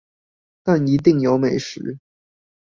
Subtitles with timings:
[0.63, 1.99] 但一定有美食